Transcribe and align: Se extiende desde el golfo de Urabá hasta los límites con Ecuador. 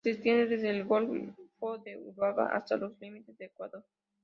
Se 0.03 0.09
extiende 0.09 0.47
desde 0.47 0.71
el 0.71 0.85
golfo 0.85 1.77
de 1.77 1.95
Urabá 1.95 2.47
hasta 2.55 2.75
los 2.75 2.99
límites 2.99 3.27
con 3.37 3.45
Ecuador. 3.45 3.83